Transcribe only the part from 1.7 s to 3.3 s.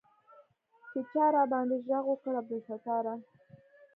ږغ وکړ عبدالستاره.